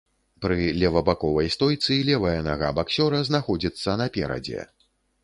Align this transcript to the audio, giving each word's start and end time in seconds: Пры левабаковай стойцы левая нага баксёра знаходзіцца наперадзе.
Пры 0.43 0.55
левабаковай 0.83 1.51
стойцы 1.55 1.97
левая 2.07 2.39
нага 2.49 2.71
баксёра 2.79 3.21
знаходзіцца 3.29 3.97
наперадзе. 4.03 4.65